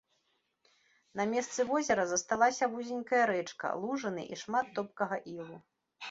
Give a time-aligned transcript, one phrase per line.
[1.19, 5.59] На месцы возера засталася вузенькая рэчка, лужыны і шмат топкага ілу.